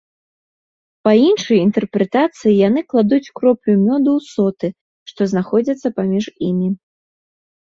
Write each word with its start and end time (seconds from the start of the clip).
Па 1.07 1.11
іншай 1.25 1.57
інтэрпрэтацыі 1.65 2.53
яны 2.67 2.81
кладуць 2.93 3.31
кроплю 3.41 3.75
мёду 3.85 4.09
ў 4.23 4.31
соты, 4.33 4.67
што 5.13 5.21
знаходзяцца 5.35 5.87
паміж 6.01 6.25
імі. 6.51 6.69